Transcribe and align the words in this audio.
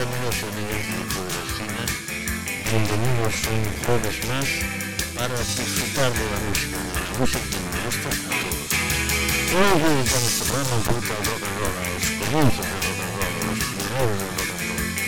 amigos 0.00 0.34
y 0.34 0.44
amigas 0.50 0.82
del 0.90 1.06
de 1.06 1.22
la 1.30 1.42
Esquina, 1.46 1.86
bienvenidos 2.66 3.34
un 3.46 3.62
jueves 3.86 4.18
más 4.26 4.48
para 5.14 5.38
disfrutar 5.38 6.10
de 6.10 6.24
la 6.24 6.38
música, 6.50 6.78
de 6.82 6.98
la 6.98 7.14
música 7.14 7.38
que 7.46 7.58
nos 7.62 7.78
gusta 7.86 8.08
a 8.10 8.34
todos. 8.42 8.74
Hoy 9.54 9.78
dedicamos 9.78 10.34
este 10.34 10.50
programa 10.50 10.74
un 10.74 10.82
poquito 10.82 11.14
al 11.14 11.22
rock 11.30 11.42
and 11.46 11.58
roll, 11.62 11.78
a 11.78 11.86
los 11.94 12.10
comienzos 12.10 12.66
del 12.66 12.82
rock 12.82 12.98
and 12.98 13.14
roll, 13.14 13.22
a 13.22 13.46
los 13.46 13.62
primeros 13.70 14.18
del 14.18 14.34
rock 14.34 14.50
and 14.50 14.66
roll. 14.66 14.98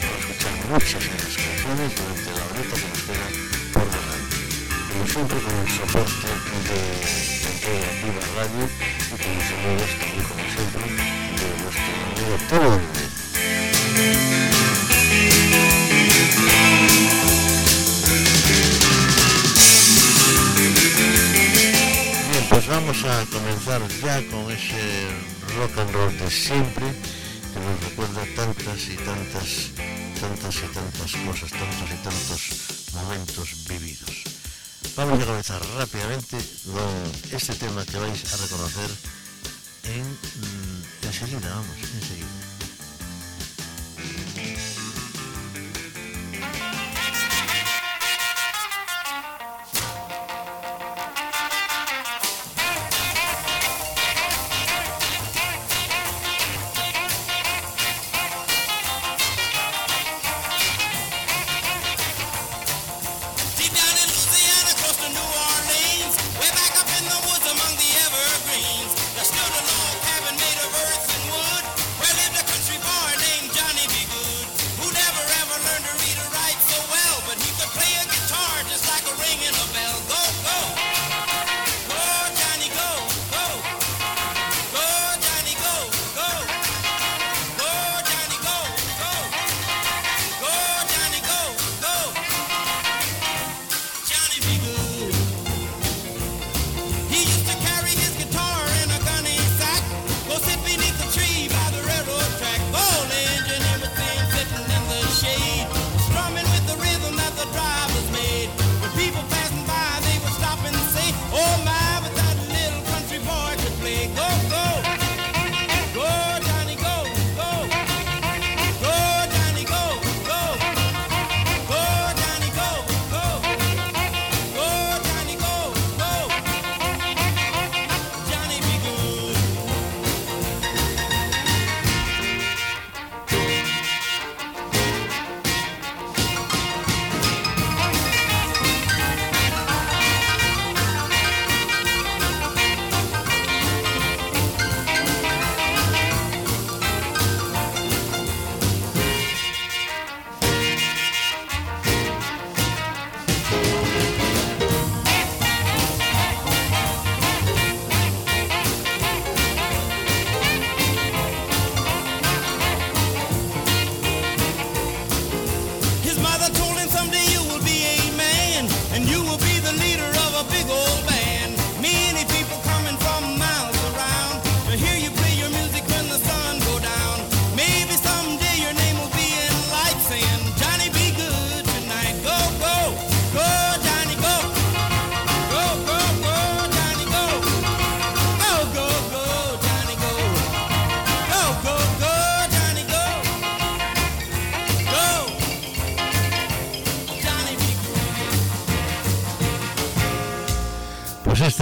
Vamos 0.00 0.16
a 0.16 0.24
escuchar 0.24 0.54
muchas 0.72 1.02
de 1.04 1.14
las 1.20 1.36
canciones 1.36 1.90
durante 2.00 2.30
la 2.32 2.44
horita 2.48 2.74
que 2.80 2.88
nos 2.88 3.02
queda 3.04 3.28
por 3.76 3.86
delante. 3.92 4.40
Como 4.88 5.04
siempre 5.04 5.36
con 5.44 5.52
el 5.52 5.68
soporte 5.68 6.32
de 6.64 6.80
Control 7.44 7.92
Viva 8.00 8.24
Radio 8.40 8.64
y 8.64 9.16
con 9.20 9.32
los 9.36 9.52
amigos 9.52 9.90
también 10.00 10.24
como 10.24 10.44
siempre 10.48 10.84
de 10.88 11.48
nuestro 11.60 11.92
amigo 12.08 12.40
Teo 12.48 12.89
ya 23.66 24.22
con 24.30 24.50
ese 24.50 25.08
rock 25.56 25.78
and 25.78 25.92
roll 25.92 26.18
de 26.18 26.30
siempre 26.30 26.86
que 27.52 27.60
nos 27.60 27.84
recuerda 27.84 28.24
tantas 28.34 28.88
y 28.88 28.96
tantas, 28.96 29.70
tantas 30.18 30.56
y 30.56 30.68
tantas 30.72 31.12
cosas, 31.26 31.50
tantos 31.50 31.90
y 31.90 32.02
tantos 32.02 32.40
momentos 32.94 33.68
vividos. 33.68 34.24
Vamos 34.96 35.22
a 35.22 35.26
comenzar 35.26 35.60
rápidamente 35.76 36.38
con 36.72 37.36
este 37.36 37.54
tema 37.54 37.84
que 37.84 37.98
vais 37.98 38.32
a 38.32 38.36
reconocer 38.38 38.90
en, 39.84 40.04
mm, 40.08 41.06
enseguida, 41.06 41.50
vamos, 41.50 41.79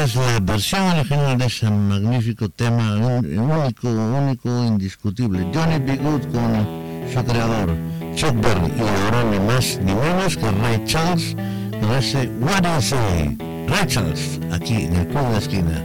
es 0.00 0.14
la 0.14 0.38
versión 0.40 0.82
original 0.82 1.38
de 1.38 1.46
ese 1.46 1.68
magnífico 1.70 2.48
tema, 2.48 2.94
único, 2.94 3.88
único, 3.88 4.64
indiscutible. 4.64 5.50
Johnny 5.52 5.78
B. 5.78 5.96
Good 5.96 6.22
con 6.32 7.08
su 7.12 7.24
creador, 7.24 7.74
Chuck 8.14 8.34
Berry, 8.34 8.72
y 8.76 8.80
ahora 8.80 9.24
ni 9.24 9.38
más 9.40 9.78
ni 9.82 9.94
menos 9.94 10.36
que 10.36 10.50
Ray 10.50 10.84
Charles 10.84 11.34
con 11.80 11.92
ese 11.92 12.28
What 12.40 12.62
Do 12.62 12.74
You 12.76 12.82
Say? 12.82 13.38
Ray 13.66 13.86
Charles, 13.86 14.40
aquí 14.52 14.84
en 14.84 14.94
el 14.94 15.08
Club 15.08 15.24
de 15.24 15.32
la 15.32 15.38
Esquina, 15.38 15.84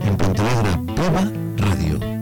en 0.00 0.16
Pontevedra 0.16 0.80
Viva 0.82 1.30
Radio. 1.58 2.13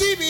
receive 0.00 0.29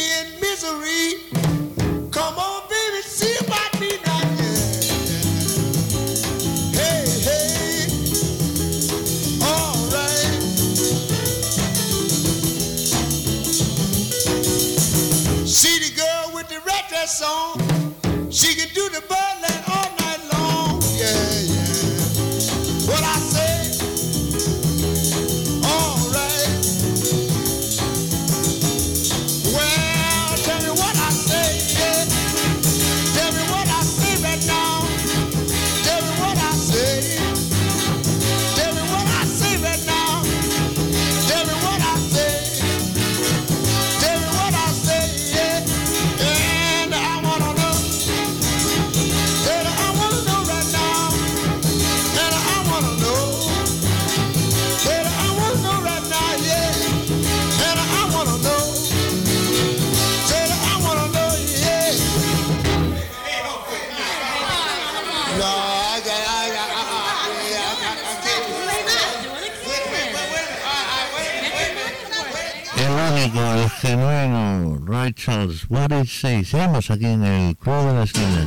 6. 76.20 76.48
Seguimos 76.48 76.90
aquí 76.90 77.06
en 77.06 77.24
el 77.24 77.56
Club 77.56 77.86
de 77.86 77.94
la 77.94 78.02
Esquina. 78.02 78.46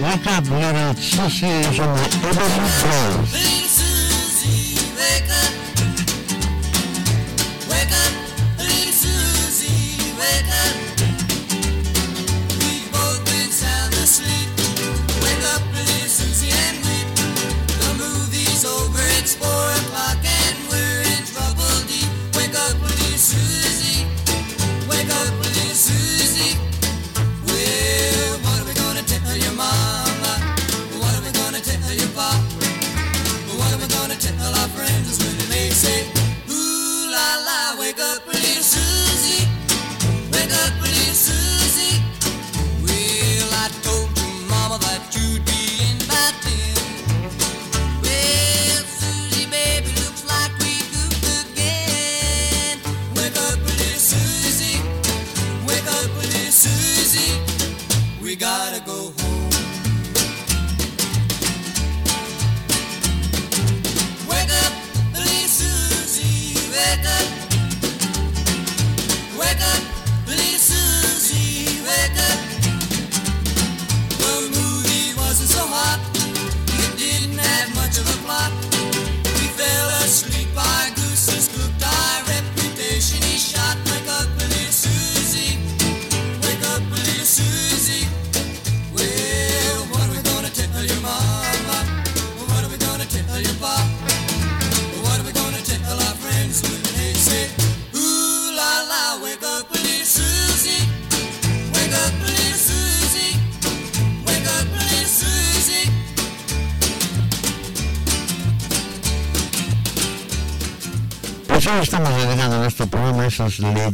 Wake 0.00 0.26
up, 0.28 0.44
little 2.22 3.59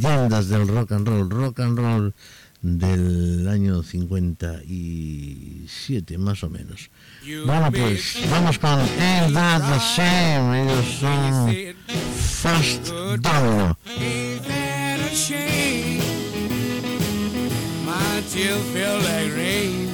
leyendas 0.00 0.48
del 0.48 0.68
rock 0.68 0.92
and 0.92 1.08
roll, 1.08 1.28
rock 1.28 1.58
and 1.60 1.78
roll 1.78 2.14
del 2.62 3.46
año 3.48 3.82
57 3.82 6.16
más 6.18 6.42
o 6.42 6.48
menos. 6.50 6.90
Bueno 7.46 7.70
pues 7.72 8.18
vamos 8.30 8.58
con 8.58 8.80
Ain't 8.80 9.32
That 9.34 9.62
the 9.62 9.78
Same, 9.94 10.62
ellos 10.62 10.86
son 11.00 11.54
Fast 12.42 12.88
Domino. 13.20 13.78
feel 18.72 18.98
like 18.98 19.32
rain. 19.34 19.88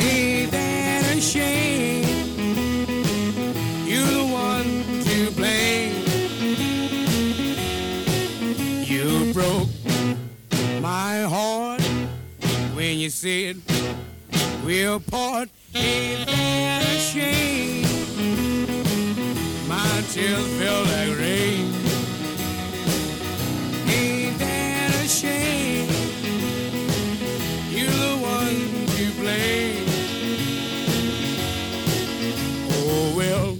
Ain't 0.00 0.50
that 0.50 1.16
a 1.16 1.20
shame? 1.20 2.03
You 13.04 13.10
said 13.10 13.60
we'll 14.64 14.98
part. 14.98 15.50
Ain't 15.74 16.26
that 16.26 16.82
a 16.82 16.98
shame? 16.98 17.82
My 19.68 20.02
tears 20.10 20.46
feel 20.58 20.80
like 20.84 21.18
rain. 21.18 21.66
Ain't 23.88 24.38
that 24.38 24.90
a 25.04 25.06
shame? 25.06 25.90
You're 27.74 27.90
the 27.90 28.16
one 28.38 28.86
to 28.96 29.04
blame. 29.20 29.86
Oh 32.70 33.12
well, 33.18 33.58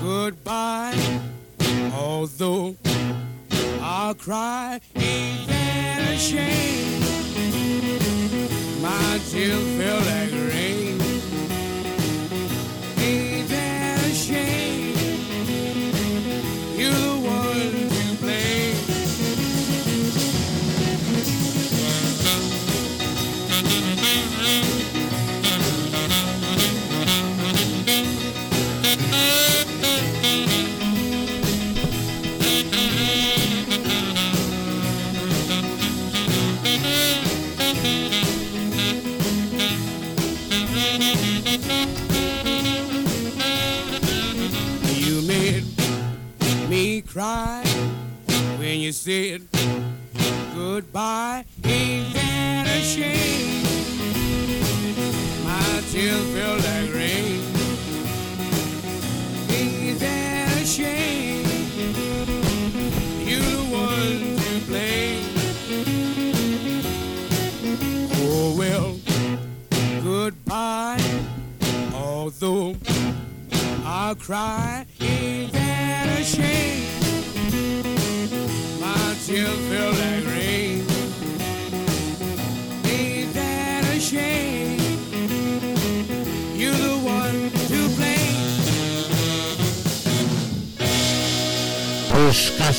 goodbye. 0.00 0.94
Although 1.92 2.76
I'll 3.80 4.14
cry. 4.14 4.80
Ain't 4.94 5.48
that 5.48 6.12
a 6.12 6.16
shame? 6.16 7.05
My 8.80 9.20
chills 9.30 9.66
feel 9.76 9.96
like 9.96 10.32
rain. 10.52 10.95
You 48.86 48.92
said 48.92 49.42
goodbye. 50.54 51.44
Ain't 51.64 52.14
that 52.14 52.68
a 52.68 52.80
shame? 52.82 53.64
My 55.44 55.82
tears 55.90 56.24
feel 56.32 56.54
like 56.54 56.94
rain. 56.94 57.42
Ain't 59.50 59.98
that 59.98 60.62
a 60.62 60.64
shame? 60.64 61.46
You 63.26 63.40
the 63.40 63.64
one 63.74 64.36
to 64.38 64.66
blame. 64.68 65.24
Oh 68.22 68.54
well, 68.56 69.00
goodbye. 70.04 71.02
Although 71.92 72.76
I 73.84 74.14
cry, 74.16 74.85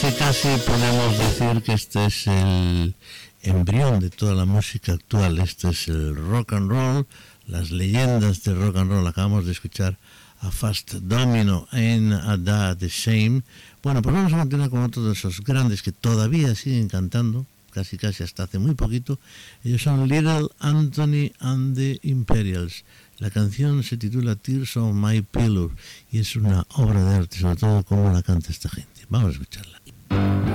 casi, 0.02 0.16
casi 0.18 0.48
podemos 0.66 1.18
decir 1.18 1.64
que 1.64 1.74
este 1.74 2.06
es 2.06 2.28
el 2.28 2.96
embrión 3.42 4.00
de 4.00 4.10
toda 4.10 4.36
la 4.36 4.46
música 4.46 4.94
actual. 4.94 5.40
Este 5.40 5.70
es 5.70 5.88
el 5.88 6.16
rock 6.16 6.54
and 6.54 6.70
roll, 6.70 7.08
las 7.48 7.72
leyendas 7.72 8.44
del 8.44 8.60
rock 8.62 8.78
and 8.78 8.92
roll. 8.92 9.08
Acabamos 9.08 9.46
de 9.46 9.54
escuchar 9.54 9.98
a 10.42 10.52
Fast 10.52 10.94
Domino 10.94 11.68
en 11.72 12.14
A 12.14 12.76
The 12.78 12.90
Shame. 12.90 13.42
Bueno, 13.82 14.02
pues 14.04 14.14
vamos 14.16 14.34
a 14.34 14.38
continuar 14.38 14.70
con 14.70 14.84
otro 14.84 15.04
de 15.04 15.14
esos 15.14 15.42
grandes 15.42 15.82
que 15.82 15.92
todavía 15.92 16.54
siguen 16.54 16.90
cantando, 16.90 17.48
casi 17.72 17.98
casi 17.98 18.24
hasta 18.24 18.44
hace 18.44 18.60
muy 18.60 18.76
poquito. 18.76 19.20
Ellos 19.64 19.82
son 19.82 20.08
Little 20.08 20.50
Anthony 20.60 21.32
and 21.40 21.76
the 21.76 22.00
Imperials. 22.04 22.84
La 23.18 23.32
canción 23.32 23.82
se 23.82 23.98
titula 23.98 24.36
Tears 24.36 24.78
on 24.78 25.02
My 25.02 25.24
Pillow 25.24 25.72
y 26.12 26.20
es 26.20 26.36
una 26.36 26.68
obra 26.76 27.04
de 27.04 27.16
arte, 27.16 27.40
sobre 27.40 27.56
todo 27.56 27.84
cómo 27.84 28.12
la 28.14 28.22
canta 28.22 28.52
esta 28.52 28.70
gente. 28.70 28.97
Vamos 29.10 29.30
a 29.30 29.32
escucharla. 29.32 30.47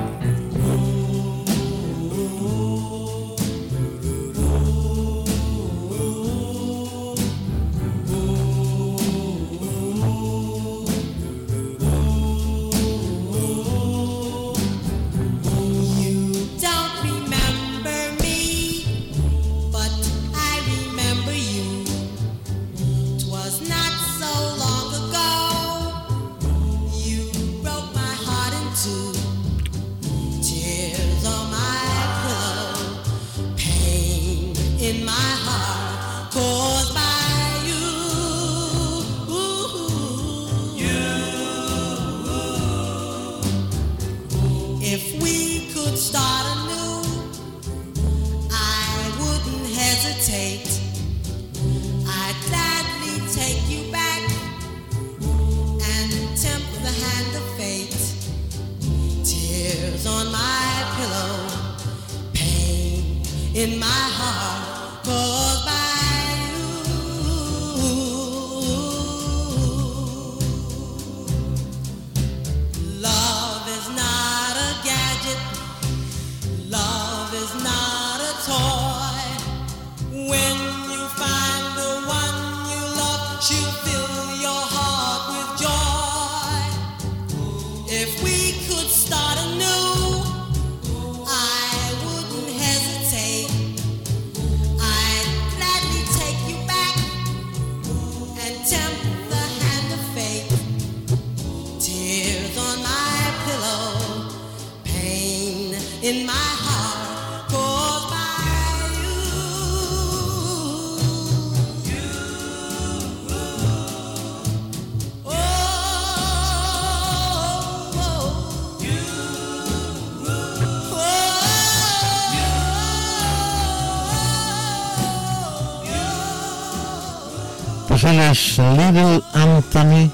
Little 128.62 129.22
Anthony 129.34 130.10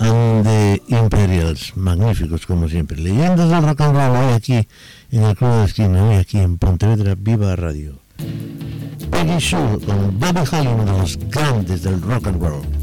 and 0.00 0.44
the 0.44 0.82
Imperials, 0.88 1.72
magníficos 1.76 2.46
como 2.46 2.68
siempre. 2.68 2.98
Leyendas 2.98 3.48
del 3.48 3.62
rock 3.62 3.80
and 3.80 3.96
roll 3.96 4.16
hoy 4.16 4.32
aquí 4.34 4.68
en 5.10 5.22
el 5.24 5.34
Club 5.34 5.50
de 5.60 5.64
Esquina, 5.64 6.04
hoy 6.04 6.16
aquí 6.16 6.38
en 6.38 6.58
Pontevedra 6.58 7.14
Viva 7.16 7.56
Radio. 7.56 7.98
Peggy 9.10 9.40
Sue 9.40 9.80
con 9.86 10.20
Bobby 10.20 10.40
Holly, 10.52 10.68
uno 10.68 10.84
de 10.84 10.98
los 10.98 11.18
grandes 11.30 11.82
del 11.82 12.00
rock 12.02 12.26
and 12.26 12.42
roll. 12.42 12.79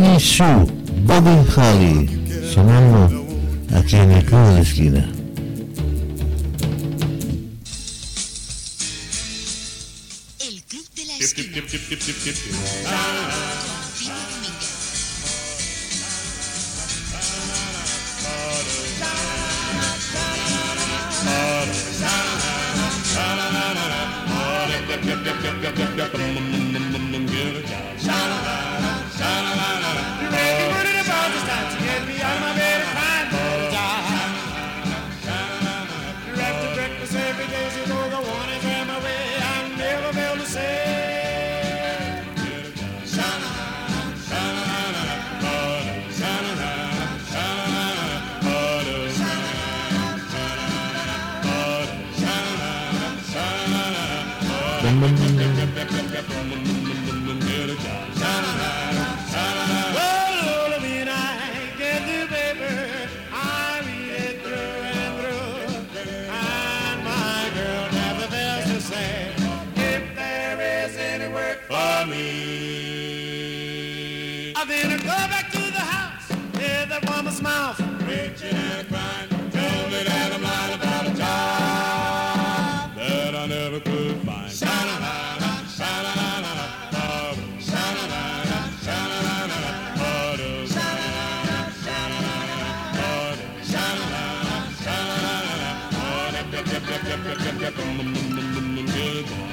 Bobby 0.00 1.36
Holly, 1.54 2.08
sonando 2.54 3.26
aquí 3.74 3.96
en 3.96 4.12
el 4.12 4.24
club 4.24 4.46
de 4.46 4.54
la 4.54 4.60
esquina. 4.60 5.12
El 10.38 10.62
club 10.64 10.84
de 10.96 11.04
la 11.04 11.18
esquina. 11.18 11.50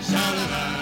Sha-la-la. 0.09 0.76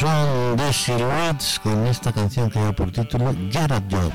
son 0.00 0.56
The 0.56 0.72
Silhouettes 0.72 1.60
con 1.62 1.86
esta 1.86 2.10
canción 2.10 2.50
que 2.50 2.58
lleva 2.58 2.72
por 2.72 2.90
título 2.90 3.34
Get 3.50 3.70
a 3.70 3.82
Job. 3.90 4.12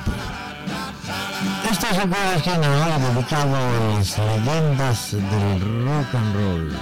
Este 1.69 1.85
es 1.91 1.97
el 1.99 2.09
programa 2.09 2.97
de 2.97 3.13
dedicado 3.13 3.55
a 3.55 3.97
las 3.99 4.17
leyendas 4.17 5.11
del 5.11 5.85
rock 5.85 6.15
and 6.15 6.35
roll. 6.35 6.79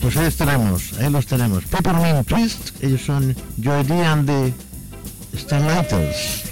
Pues 0.00 0.16
ahí 0.16 0.30
tenemos, 0.30 0.92
ahí 0.98 1.10
los 1.10 1.26
tenemos. 1.26 1.64
Peppermint 1.64 2.26
Twist, 2.26 2.82
ellos 2.82 3.02
son 3.02 3.36
Joy 3.58 3.84
D 3.84 4.02
and 4.02 4.26
the 4.26 4.54
Starlighters. 5.36 6.43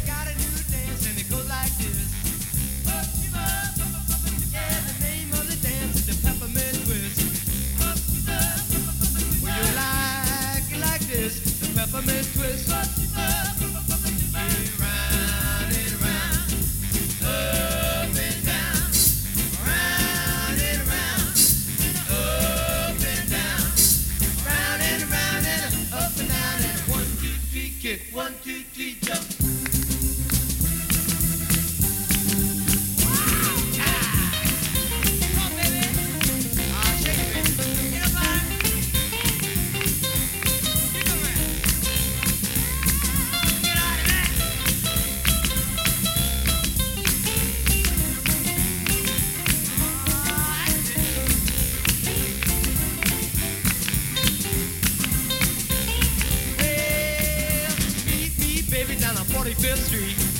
45th 59.42 59.76
Street. 59.76 60.31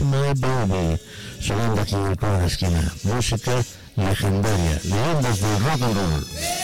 Mad 0.00 0.36
Baby, 0.38 0.98
sonando 1.40 1.82
aquí 1.82 1.94
en 1.94 2.38
la 2.38 2.46
esquina. 2.46 2.94
Música 3.04 3.62
legendaria, 3.96 4.80
leyendas 4.84 5.40
del 5.40 5.64
rock 5.64 5.82
and 5.82 5.94
roll. 5.94 6.61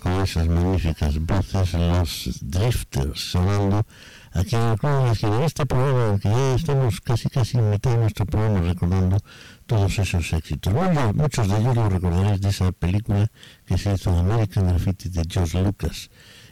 con 0.00 0.12
esas 0.22 0.48
magníficas 0.48 1.18
voces 1.18 1.72
los 1.74 2.38
drifters 2.42 3.30
sonando 3.32 3.84
aquí 4.32 4.54
en 4.54 4.62
el 4.62 4.78
club 4.78 5.18
que 5.18 5.26
en 5.26 5.42
este 5.42 5.66
programa 5.66 6.18
que 6.18 6.28
ya 6.28 6.54
estamos 6.54 7.00
casi 7.00 7.28
casi 7.28 7.58
en 7.58 7.70
mitad 7.70 7.90
de 7.90 7.98
nuestro 7.98 8.24
programa 8.26 8.60
recordando 8.60 9.18
todos 9.66 9.98
esos 9.98 10.32
éxitos. 10.32 10.72
Bueno, 10.72 11.12
muchos 11.14 11.48
de 11.48 11.58
ellos 11.58 11.74
los 11.74 11.92
recordaréis 11.92 12.40
de 12.40 12.48
esa 12.50 12.70
película 12.72 13.30
que 13.66 13.76
se 13.76 13.94
hizo 13.94 14.12
de 14.12 14.18
American 14.20 14.68
Graffiti 14.68 15.08
de 15.08 15.22
George 15.28 15.62
Lucas 15.62 16.10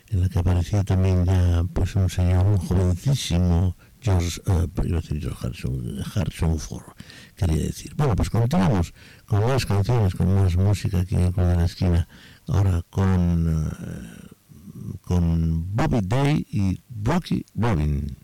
en 0.09 0.21
la 0.23 0.29
que 0.29 0.38
aparecía 0.38 0.85
también 0.85 1.25
ya 1.25 1.64
pues 1.73 1.95
un 1.97 2.09
señor 2.09 2.47
un 2.47 2.59
jovencísimo 2.59 3.77
George, 4.01 4.40
uh, 4.47 4.69
George 4.83 5.21
Harrison, 5.40 6.03
Harrison 6.14 6.59
Ford 6.59 6.92
quería 7.35 7.64
decir. 7.64 7.95
Bueno 7.97 8.16
pues 8.16 8.31
continuamos 8.31 8.95
con 9.27 9.47
más 9.47 9.64
canciones 9.64 10.14
con 10.14 10.35
más 10.35 10.57
música 10.57 11.01
aquí 11.01 11.14
en 11.14 11.23
el 11.23 11.33
club 11.33 11.47
de 11.47 11.57
la 11.57 11.64
esquina 11.64 12.09
ahora 12.48 12.82
con, 12.90 13.48
eh, 13.48 14.98
con 15.02 15.74
Bobby 15.74 16.00
Day 16.02 16.46
y 16.50 16.80
Rocky 17.02 17.44
Robin. 17.54 18.16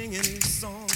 singing 0.00 0.40
song. 0.40 0.89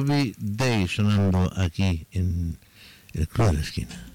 Bobby 0.00 0.34
Day 0.38 0.88
sonando 0.88 1.52
aquí 1.56 2.06
en 2.12 2.56
el 3.12 3.28
Club 3.28 3.48
de 3.48 3.52
la 3.52 3.60
Esquina. 3.60 4.09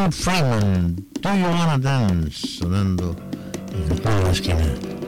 Morgan 0.00 0.12
Freeman, 0.12 1.06
Do 1.20 1.28
You 1.28 1.44
Wanna 1.44 1.76
Dance, 1.76 2.58
sonando 2.58 3.14
en 3.70 3.92
el 3.92 4.02
de 4.02 4.22
la 4.22 4.30
esquina. 4.30 4.99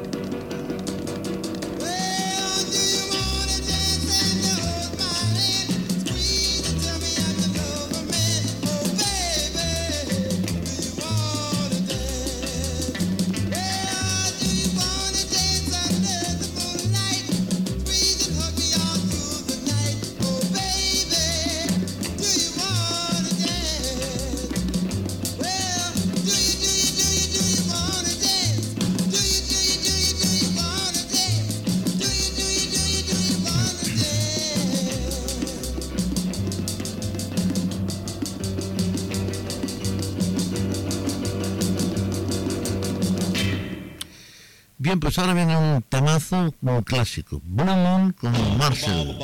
pues 45.14 45.18
ahora 45.18 45.34
viene 45.34 45.58
un 45.58 45.82
temazo 45.82 46.54
como 46.58 46.82
clásico, 46.82 47.42
Moon 47.44 48.12
con 48.12 48.32
Marcel. 48.56 49.14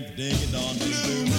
like 0.00 0.14
on 0.14 0.78
ding-a-dong. 0.78 1.37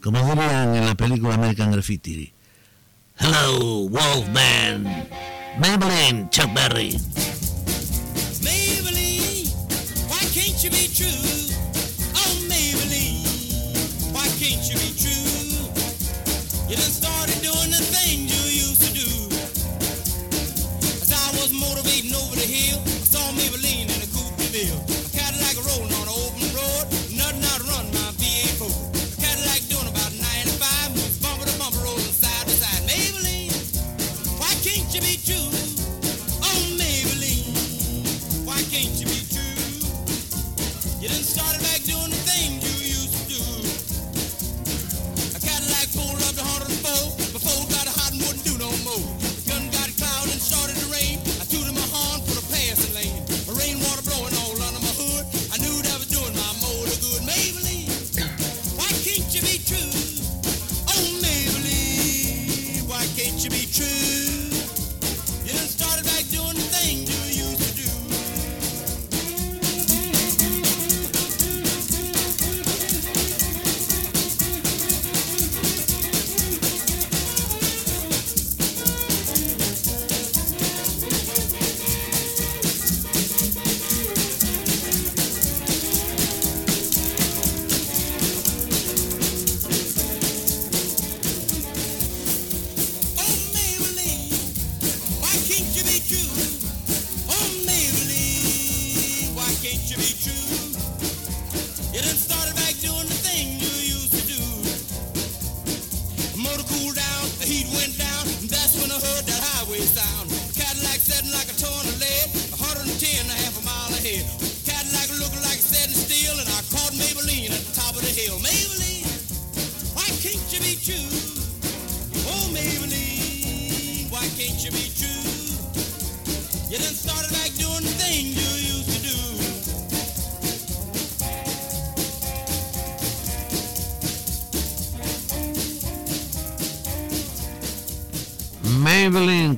Como 0.00 0.18
dirían 0.28 0.76
en 0.76 0.86
la 0.86 0.94
película 0.94 1.34
American 1.34 1.72
Graffiti. 1.72 2.32
Hello, 3.18 3.88
Wolfman. 3.88 4.84
Maybelline, 5.58 6.30
Chuck 6.30 6.54
Berry. 6.54 6.92
Maybelline, 8.42 9.50
why 10.08 10.22
can't 10.32 10.62
you 10.62 10.70
be 10.70 10.86
true? 10.94 11.50
Oh, 12.14 12.34
Maybelline, 12.46 14.14
why 14.14 14.28
can't 14.38 14.62
you 14.70 14.76
be 14.78 14.92
true? 14.96 15.66
You 16.68 16.76
done 16.76 16.90
started 16.90 17.42
doing 17.42 17.70
the 17.70 17.82
things 17.82 18.31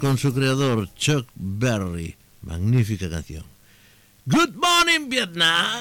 con 0.05 0.19
su 0.19 0.35
creador 0.35 0.93
Chuck 0.97 1.27
Berry. 1.35 2.15
Magnífica 2.43 3.09
canción. 3.09 3.43
Good 4.27 4.51
morning 4.55 5.09
Vietnam. 5.09 5.81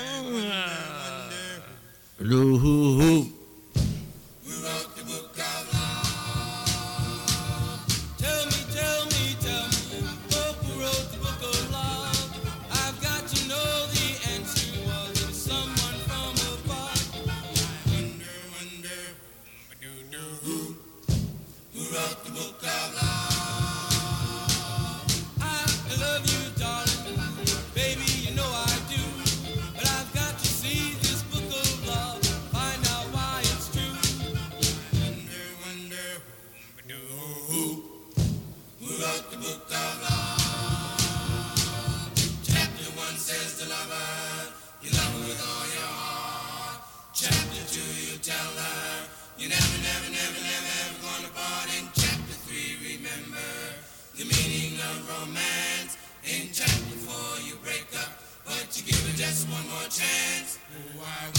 just 59.33 59.49
one 59.49 59.67
more 59.67 59.89
chance. 59.89 60.59
Oh, 60.77 61.03
I 61.03 61.32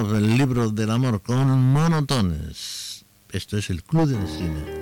El 0.00 0.36
libro 0.36 0.70
del 0.70 0.90
amor 0.90 1.22
con 1.22 1.46
monotones. 1.72 3.04
Esto 3.30 3.56
es 3.56 3.70
el 3.70 3.84
Club 3.84 4.08
del 4.08 4.26
Cine. 4.26 4.73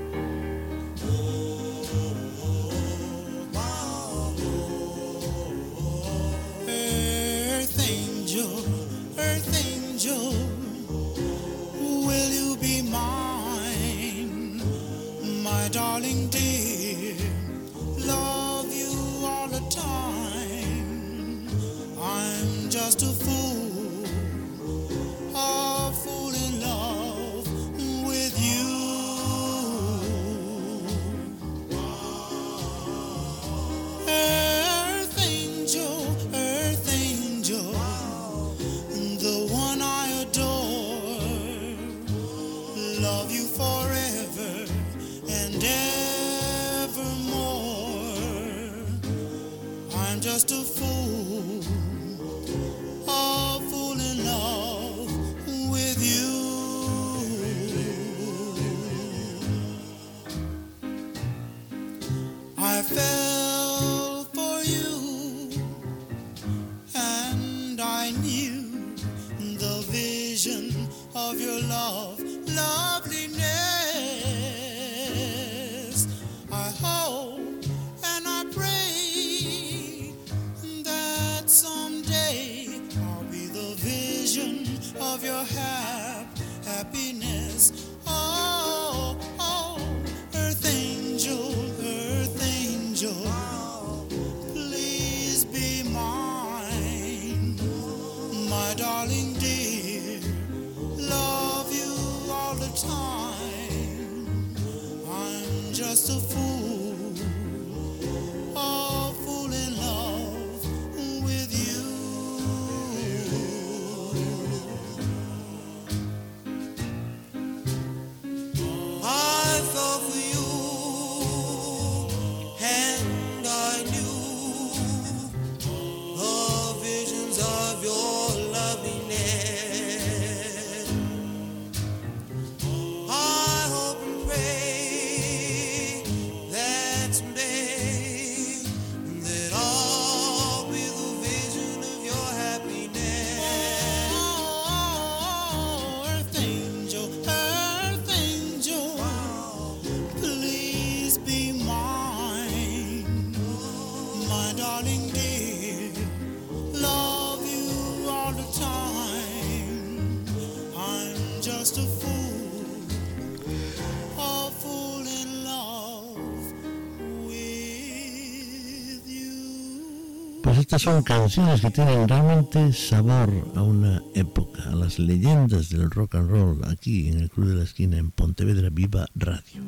Estas 170.73 170.91
son 170.91 171.03
canciones 171.03 171.61
que 171.61 171.71
tienen 171.71 172.09
realmente 172.09 172.73
sabor 172.73 173.29
a 173.55 173.61
una 173.61 174.03
época, 174.15 174.63
a 174.71 174.75
las 174.75 174.99
leyendas 174.99 175.69
del 175.69 175.91
rock 175.91 176.15
and 176.15 176.31
roll 176.31 176.65
aquí 176.65 177.09
en 177.09 177.21
el 177.21 177.29
Club 177.29 177.49
de 177.49 177.57
la 177.57 177.65
Esquina 177.65 177.99
en 177.99 178.11
Pontevedra 178.11 178.71
Viva 178.71 179.07
Radio. 179.15 179.61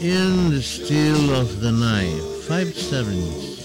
In 0.00 0.50
the 0.50 0.62
Steel 0.62 1.32
of 1.32 1.50
the 1.60 1.72
Night, 1.72 2.22
Five 2.46 2.72
Sevens. 2.72 3.55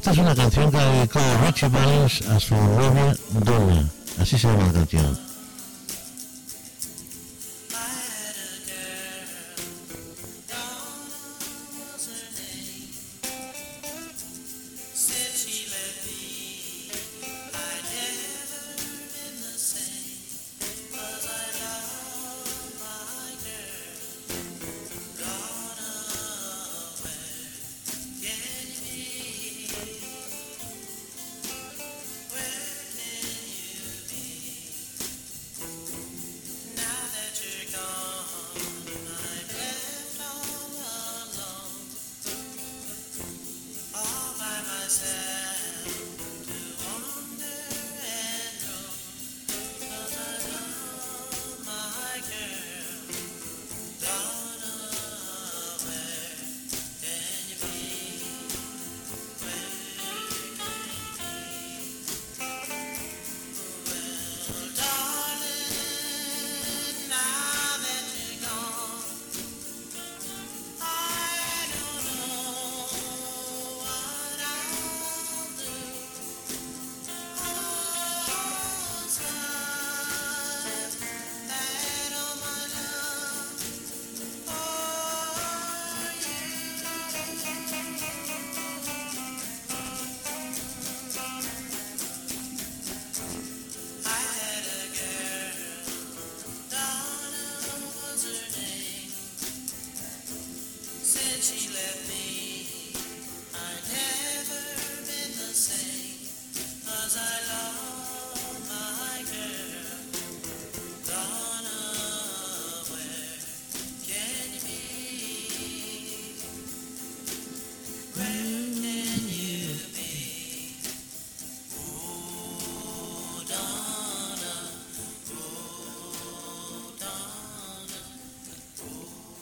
Esta 0.00 0.12
es 0.12 0.18
una 0.18 0.34
canción 0.34 0.70
que 0.70 0.78
dedicó 0.78 1.20
Richie 1.44 1.68
Valens 1.68 2.26
a 2.30 2.40
su 2.40 2.54
novia 2.54 3.14
Donna. 3.44 3.84
Así 4.18 4.38
se 4.38 4.48
llama 4.48 4.68
la 4.68 4.72
canción. 4.72 5.29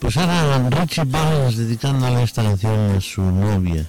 Pues 0.09 0.17
ahora 0.17 0.71
Richie 0.71 1.05
Valens 1.05 1.59
dedicándole 1.59 2.23
esta 2.23 2.43
canción 2.43 2.97
a 2.97 2.99
su 2.99 3.21
novia, 3.21 3.87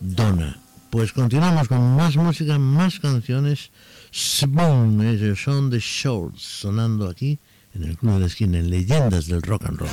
Donna. 0.00 0.58
Pues 0.90 1.12
continuamos 1.12 1.68
con 1.68 1.94
más 1.94 2.16
música, 2.16 2.58
más 2.58 2.98
canciones. 2.98 3.70
Spoon, 4.12 5.00
ellos 5.06 5.40
son 5.40 5.70
The 5.70 5.78
Shorts, 5.78 6.42
sonando 6.42 7.08
aquí 7.08 7.38
en 7.72 7.84
el 7.84 7.96
Club 7.96 8.14
de 8.14 8.18
la 8.18 8.26
Esquina, 8.26 8.58
en 8.58 8.68
Leyendas 8.68 9.28
del 9.28 9.42
Rock 9.42 9.66
and 9.66 9.78
Roll. 9.78 9.90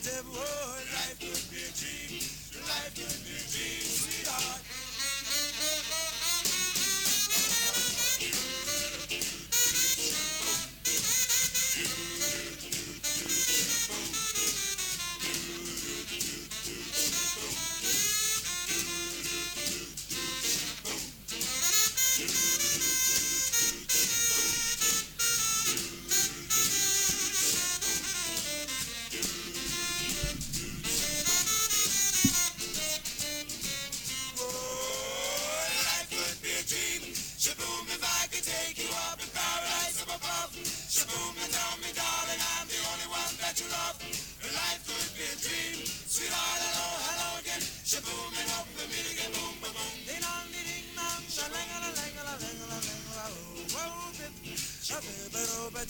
Cause 0.00 0.24
oh, 0.24 0.80
life 0.96 1.18
could 1.20 1.44
be 1.52 1.60
a 1.60 1.68
dream, 1.76 2.24
life 2.64 2.94
could 2.96 3.20
be 3.20 3.36
a 3.36 3.44
dream, 3.52 3.84
sweetheart. 3.84 4.79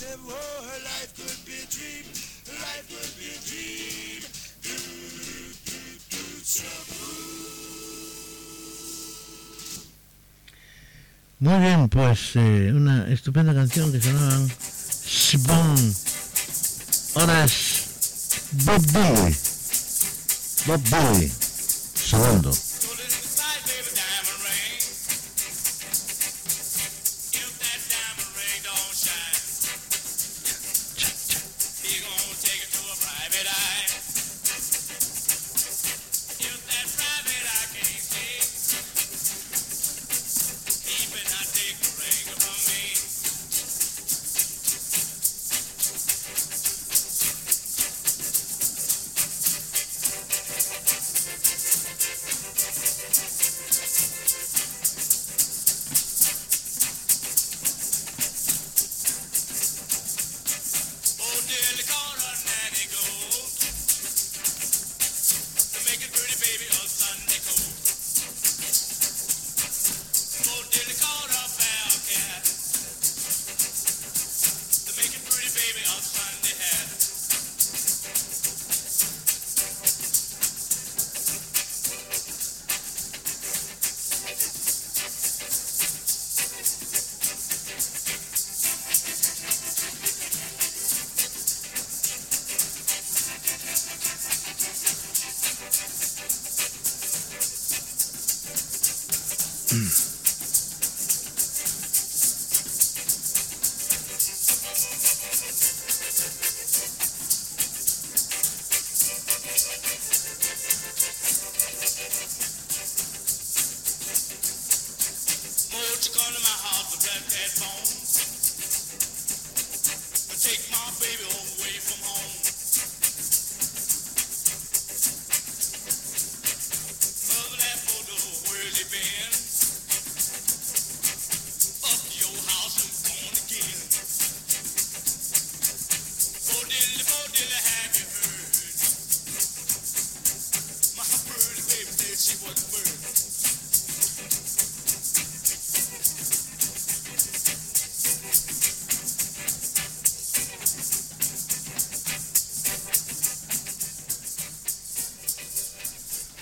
anymore. 0.03 0.35
Life 0.85 1.13
could 1.17 1.41
be 1.47 1.53
a 1.53 1.67
dream. 1.67 2.05
Life 2.49 2.87
could 2.89 3.13
be 3.19 3.29
a 3.31 3.39
dream. 3.49 4.23
Do, 4.63 4.71
do, 4.71 5.51
do, 5.67 5.81
do, 6.01 6.71
Muy 11.43 11.59
bien, 11.59 11.89
pues 11.89 12.37
eh, 12.37 12.71
una 12.75 13.09
estupenda 13.11 13.55
canción 13.55 13.91
que 13.91 14.01
se 14.01 14.13
llama 14.13 14.47
Shibon. 15.07 15.95
Horas 17.15 17.81
Bob 18.65 18.83
Bob 18.93 19.35
Bob 20.67 20.81
Bob 20.91 21.31
Segundo. 21.95 22.70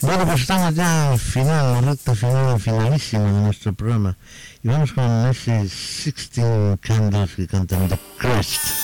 Bueno, 0.09 0.25
pues 0.25 0.41
estamos 0.41 0.75
ya 0.75 1.09
en 1.09 1.13
al 1.13 1.19
final, 1.19 1.73
la 1.75 1.81
recta 1.83 2.15
final, 2.15 2.59
finalísima 2.59 3.25
de 3.25 3.41
nuestro 3.43 3.75
programa. 3.75 4.17
Y 4.63 4.69
vamos 4.69 4.91
con 4.95 5.05
ese 5.29 5.61
16 5.61 6.79
Candles 6.81 7.35
que 7.35 7.47
cantan 7.47 7.91
The 7.91 7.99
Crest. 8.17 8.78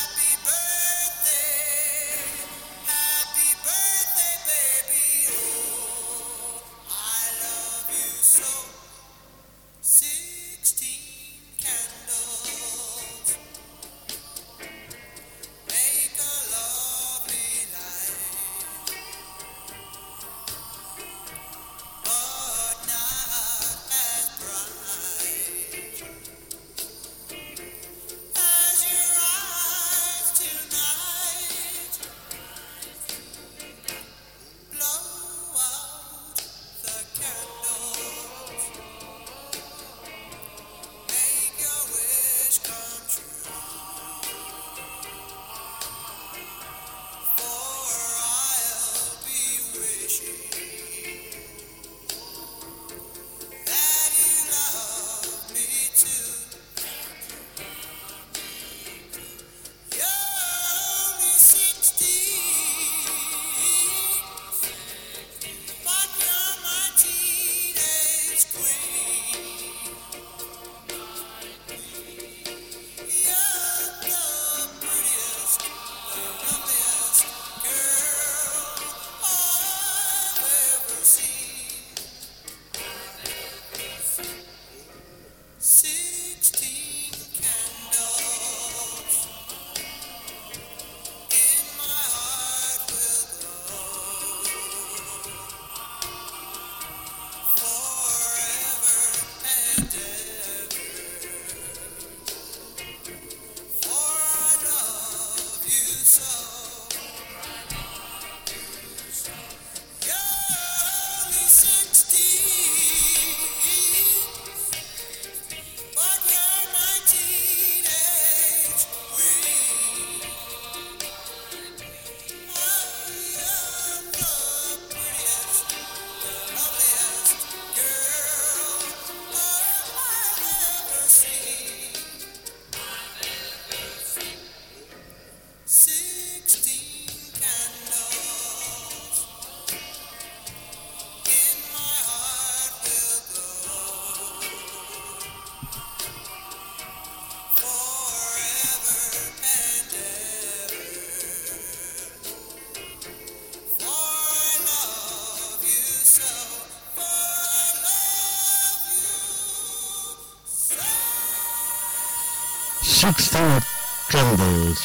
Sixteen 163.05 163.61
Candles, 164.09 164.81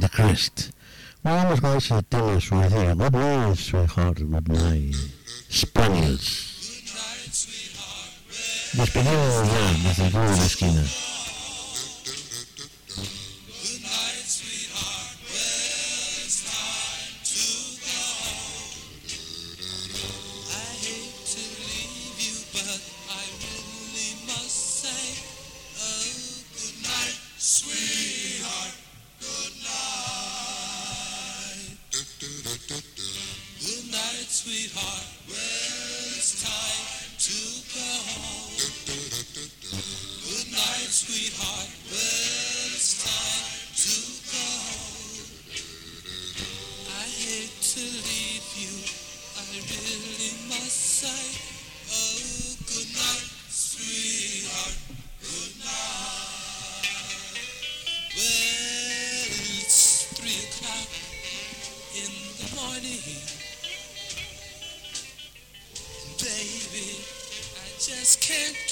The 0.00 0.08
Crest. 0.08 0.70
Bueno, 1.22 1.42
hemos 1.42 1.60
ganado 1.60 1.78
ese 1.78 2.02
tema 2.04 2.40
suicida. 2.40 2.94
Good 2.94 3.12
night, 3.12 3.58
sweetheart, 3.58 4.18
good 4.20 4.48
night. 4.48 4.96
Spaniels. 5.50 6.46
Despedido 8.72 9.44
ya 9.44 9.88
desde 9.88 10.06
el 10.06 10.10
club 10.12 10.30
de 10.30 10.36
la 10.36 10.46
esquina. 10.46 10.84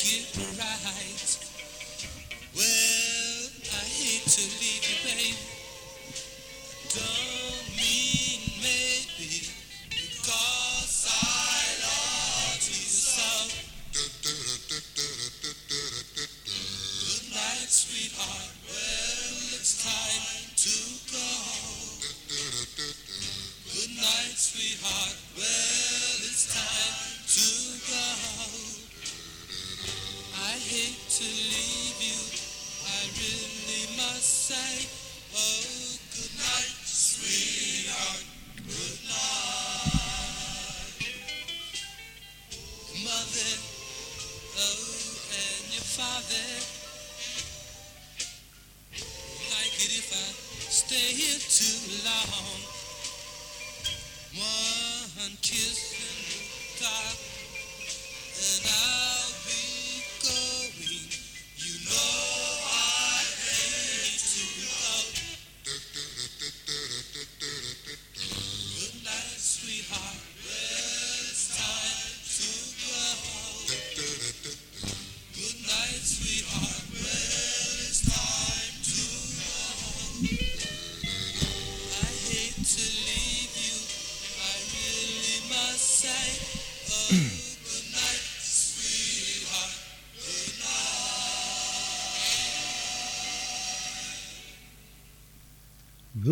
you 0.07 0.46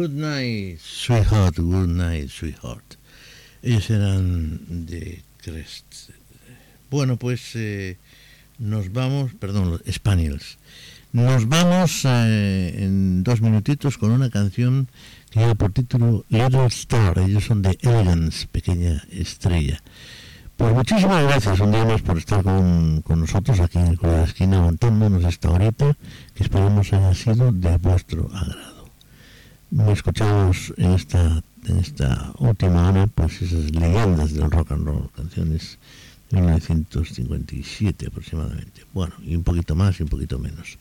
Good 0.04 0.20
night, 0.20 0.80
sweetheart, 0.80 1.56
good 1.56 1.88
night, 1.88 2.28
sweetheart. 2.28 2.96
Ellos 3.62 3.88
eran 3.88 4.84
de 4.84 5.22
Crest. 5.38 6.10
Bueno, 6.90 7.16
pues 7.16 7.52
eh, 7.54 7.96
nos 8.58 8.92
vamos, 8.92 9.32
perdón, 9.32 9.70
los 9.70 9.80
Spaniels. 9.90 10.58
Nos 11.12 11.48
vamos 11.48 12.04
eh, 12.04 12.74
en 12.80 13.24
dos 13.24 13.40
minutitos 13.40 13.96
con 13.96 14.10
una 14.10 14.28
canción 14.28 14.88
que 15.30 15.40
lleva 15.40 15.54
por 15.54 15.72
título 15.72 16.26
Little 16.28 16.66
Star. 16.66 17.18
Ellos 17.20 17.44
son 17.44 17.62
de 17.62 17.78
Elegance, 17.80 18.46
pequeña 18.48 19.02
estrella. 19.10 19.82
Pues 20.58 20.74
muchísimas 20.74 21.24
gracias 21.24 21.60
un 21.60 21.72
día 21.72 21.96
por 22.04 22.18
estar 22.18 22.42
con, 22.42 23.00
con 23.00 23.20
nosotros 23.20 23.58
aquí 23.58 23.78
en 23.78 23.86
el 23.86 23.98
Club 23.98 24.16
de 24.16 24.24
Esquina, 24.24 24.58
aguantándonos 24.58 25.24
esta 25.24 25.48
horita 25.48 25.96
que 26.34 26.42
esperemos 26.42 26.92
haya 26.92 27.14
sido 27.14 27.52
de 27.52 27.78
vuestro 27.78 28.28
agrado 28.34 28.73
escuchamos 29.92 30.72
en 30.76 30.92
esta, 30.92 31.42
en 31.66 31.78
esta 31.78 32.32
última 32.38 32.88
hora 32.88 33.06
pues 33.08 33.42
esas 33.42 33.70
leyendas 33.70 34.32
del 34.32 34.50
rock 34.50 34.72
and 34.72 34.86
roll, 34.86 35.10
canciones 35.16 35.78
de 36.30 36.40
1957 36.40 38.06
aproximadamente. 38.06 38.84
Bueno, 38.92 39.14
y 39.22 39.34
un 39.36 39.42
poquito 39.42 39.74
más 39.74 39.98
y 39.98 40.04
un 40.04 40.08
poquito 40.08 40.38
menos. 40.38 40.78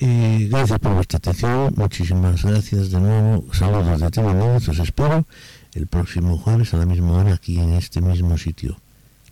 Eh, 0.00 0.48
gracias 0.50 0.78
por 0.78 0.94
vuestra 0.94 1.18
atención, 1.18 1.74
muchísimas 1.76 2.42
gracias 2.42 2.90
de 2.90 3.00
nuevo, 3.00 3.44
saludos 3.52 4.00
de 4.00 4.10
Timo 4.10 4.32
Núñez, 4.32 4.66
os 4.68 4.78
espero 4.78 5.26
el 5.74 5.86
próximo 5.86 6.38
jueves 6.38 6.72
a 6.72 6.78
la 6.78 6.86
misma 6.86 7.12
hora 7.12 7.34
aquí 7.34 7.58
en 7.58 7.74
este 7.74 8.00
mismo 8.00 8.38
sitio, 8.38 8.78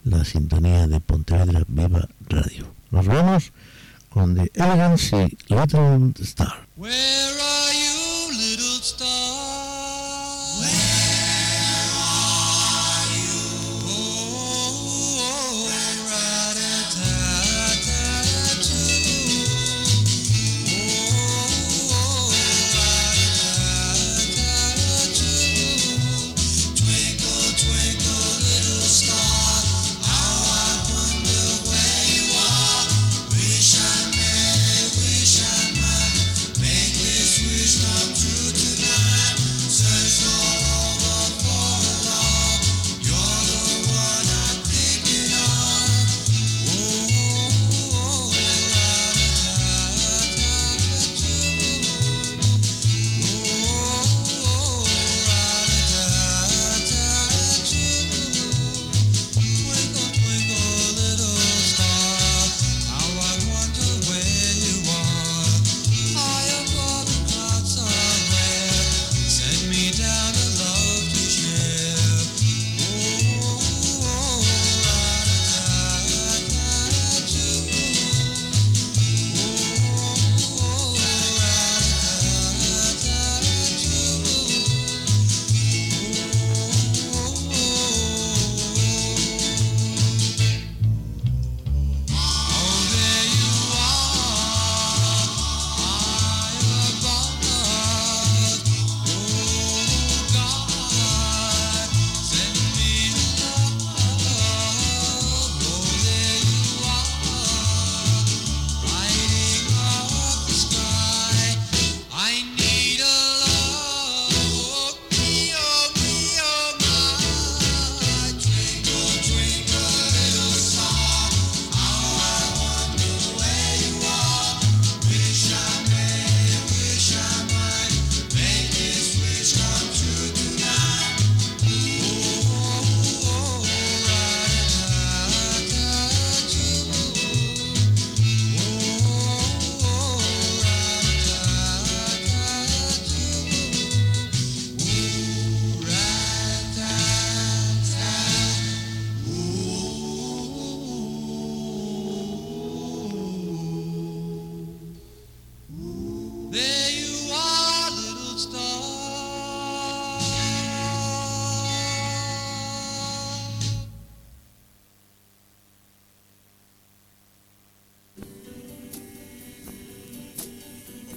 la 0.05 0.25
sintonía 0.27 0.87
de 0.87 1.01
Pontevedra 1.01 1.63
Viva 1.67 2.07
Radio. 2.29 2.67
Nos 2.91 3.07
vemos 3.07 3.53
con 4.11 4.35
The 4.35 4.51
Elegance 4.55 5.37
y 5.49 5.55
Little 5.55 6.13
Star. 6.21 6.67